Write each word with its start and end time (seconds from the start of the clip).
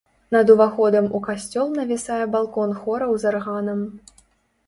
Над 0.35 0.51
уваходам 0.53 1.05
у 1.17 1.19
касцёл 1.27 1.67
навісае 1.79 2.23
балкон 2.35 2.73
хораў 2.81 3.11
з 3.25 3.29
арганам. 3.35 3.79